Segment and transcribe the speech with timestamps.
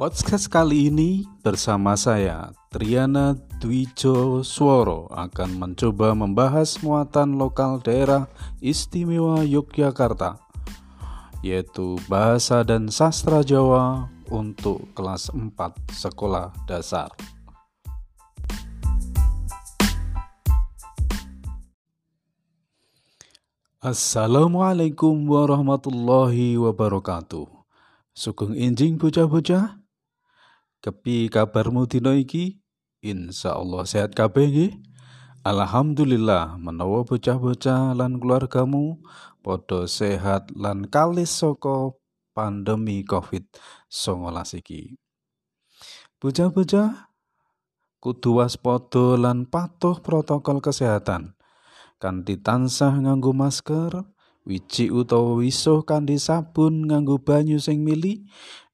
[0.00, 8.24] Podcast kali ini bersama saya Triana Dwijo Sworo akan mencoba membahas muatan lokal daerah
[8.64, 10.40] istimewa Yogyakarta
[11.44, 15.52] yaitu bahasa dan sastra Jawa untuk kelas 4
[15.92, 17.12] sekolah dasar.
[23.84, 27.44] Assalamualaikum warahmatullahi wabarakatuh.
[28.16, 29.79] Sugeng enjing bocah-bocah.
[30.80, 32.56] Kepi kabarmu dina iki?
[33.04, 34.72] Insyaallah sehat kabeh nggih.
[35.44, 39.00] Alhamdulillah menawa bocah-bocah lan keluargamu
[39.44, 41.92] padha sehat lan kalis saka
[42.32, 44.96] pandemi Covid-19 iki.
[46.16, 47.12] Bocah-bocah
[48.00, 51.36] kudu waspada lan patuh protokol kesehatan.
[52.00, 54.08] Kanthi tansah nganggo masker,
[54.48, 58.24] wiji utawa wisuh kanthi sabun nganggo banyu sing mili,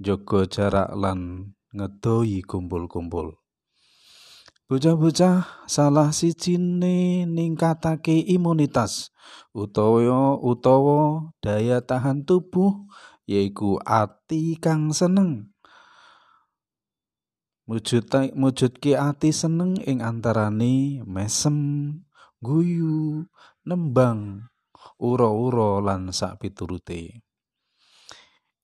[0.00, 3.38] jaga jarak lan ngedohi kumpul-kumpul.
[4.70, 9.10] Bocah-bocah salah sijine ningkatake imunitas
[9.50, 12.86] utawa utawa daya tahan tubuh
[13.26, 15.50] yaiku ati kang seneng.
[17.66, 21.58] Mujud mujudke ati seneng ing antarane mesem,
[22.42, 23.30] guyu,
[23.62, 24.50] nembang,
[24.98, 27.22] ura-ura lan sak piturute.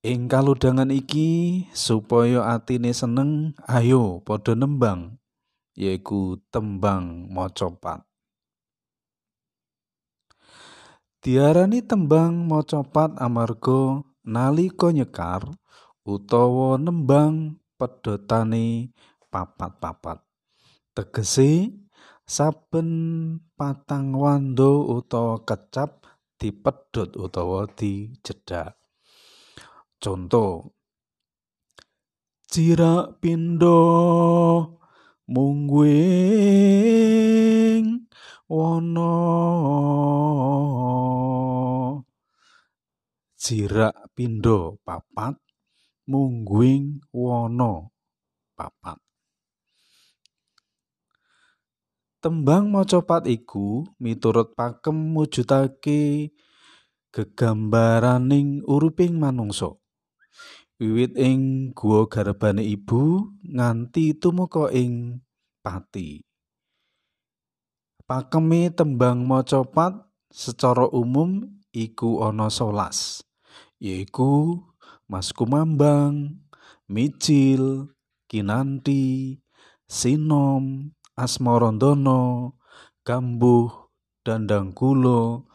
[0.06, 5.18] Ing kaludhangan iki supaya atine seneng, ayo padha nembang,
[5.74, 8.06] yaiku tembang macapat.
[11.18, 15.42] Diarani tembang macapat amarga nalika nyekar
[16.06, 18.94] utawa nembang pedhotane
[19.26, 20.22] papat-papat.
[20.94, 21.74] Tegese
[22.22, 22.90] saben
[23.58, 26.06] patang wando utawa kecap
[26.38, 28.85] dipedhot utawa dijedhak.
[30.06, 30.70] Conto
[32.46, 33.74] Cirak pindo
[35.26, 36.06] mungguing
[38.46, 39.18] wono.
[43.34, 45.34] Cirak pindo papat
[46.06, 47.90] mungguing wono
[48.54, 49.02] papat.
[52.22, 56.30] Tembang macapat iku miturut pakem mujudake
[57.10, 59.74] gegambaraning uriping manungsa.
[60.76, 65.24] Wiwit ing guwa garbane ibu nganti tumeka ing
[65.64, 66.20] pati.
[68.06, 69.98] Pakeme tembang macapat
[70.30, 71.42] secara umum
[71.74, 73.24] iku ana solas,
[73.82, 74.62] yaiku
[75.06, 76.42] Mas Kumambang,
[76.90, 77.94] Micil,
[78.26, 79.38] Kinanti,
[79.86, 82.50] Sinom, Asmarandana,
[83.06, 83.70] Kambuh,
[84.26, 85.46] Dandangkula,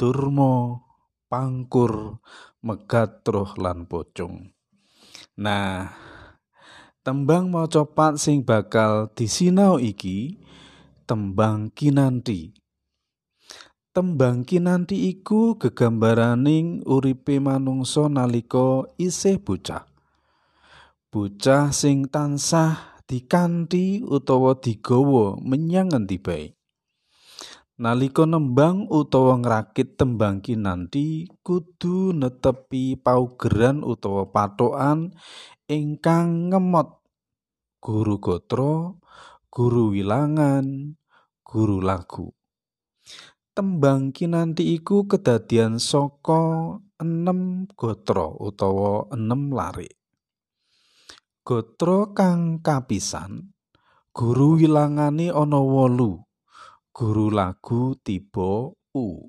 [0.00, 0.80] Turma,
[1.28, 2.24] Pangkur,
[2.64, 4.55] Megatruh lan Pocong.
[5.36, 5.92] Nah,
[7.04, 10.40] tembang macapat sing bakal disinau iki
[11.04, 12.56] tembang kinanti.
[13.92, 19.84] Tembang kinanti iku gegambaraning uripe manungsa nalika isih bocah.
[21.12, 26.55] Bocah sing tansah dikanthi utawa digawa menyang ngendi bae.
[27.76, 35.12] Nalika nembang utawa ngrakit tembang kinanti kudu netepi paugeran utawa patokan
[35.68, 37.04] ingkang ngemot
[37.84, 38.96] guru gotra,
[39.52, 40.96] guru wilangan,
[41.44, 42.32] guru lagu.
[43.52, 49.92] Tembang kinanti iku kedadian saka enem gotra utawa enem lari.
[51.44, 53.52] Gotra kang kapisan
[54.16, 56.25] guru wilangane ana wolu.
[56.96, 59.28] Guru lagu tiba U.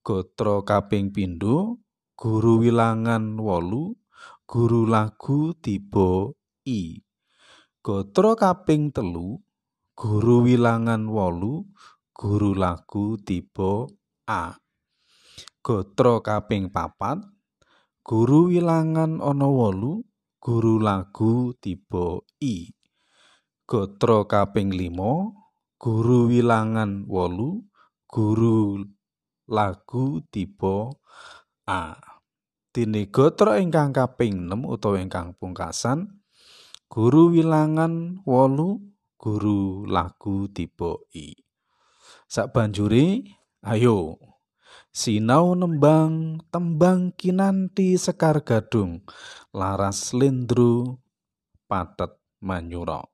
[0.00, 1.84] Gotra kaping pindho
[2.16, 3.92] guru wilangan wolu,
[4.48, 6.32] guru lagu tiba
[6.64, 6.96] I.
[7.84, 9.36] Gotra kaping telu
[9.92, 11.68] guru wilangan wolu,
[12.16, 13.84] guru lagu tiba
[14.24, 14.56] A.
[15.60, 17.20] Gotra kaping papat
[18.00, 20.08] guru wilangan ana wolu,
[20.40, 22.72] guru lagu tiba I.
[23.68, 24.72] Gotra kaping
[25.78, 27.62] guru wilangan wolu
[28.10, 28.82] guru
[29.46, 30.90] lagu tiba
[31.70, 31.94] A.
[32.74, 36.18] Dene gotra ingkang kaping 6 utawa ingkang pungkasan
[36.90, 38.82] guru wilangan wolu
[39.14, 41.38] guru lagu tiba I.
[42.26, 43.22] Sakbanjure
[43.62, 44.18] ayo
[44.90, 49.06] sinau nembang tembang kinanti sekar gadung
[49.54, 50.98] laras lendro
[51.70, 53.06] patet manyura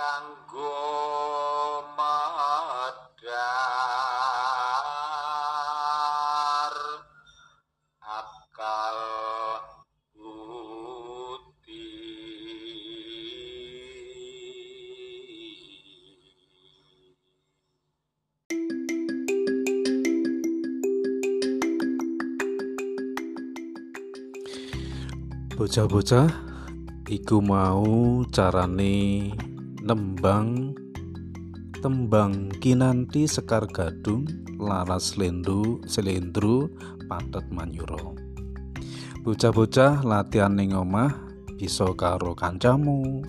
[0.00, 3.20] kanggo madar
[8.00, 8.98] akal
[10.16, 11.84] budi
[25.60, 26.32] Bocah-bocah
[27.04, 29.28] iku mau carane
[29.80, 30.76] nembang
[31.80, 34.28] tembang kinanti sekar gadung
[34.60, 36.68] laras lendu selendro
[37.08, 38.12] patet manyuro
[39.24, 41.12] bocah-bocah latihan ning omah
[41.60, 43.20] bisa karo kancamu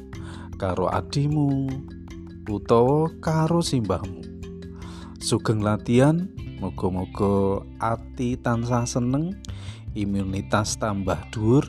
[0.56, 1.68] karo adimu
[2.52, 4.22] utawa karo simbahmu.
[5.22, 6.28] Sugeng latihan
[6.60, 9.38] muga-muga ati tansah seneng
[9.98, 11.66] imunitas tambah dhuwur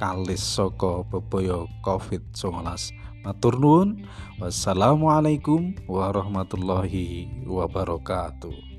[0.00, 4.06] kalis saka bebaya COVID-19 matur nuwun.
[4.42, 8.71] Wassalamualaikum warahmatullahi wabarakatuh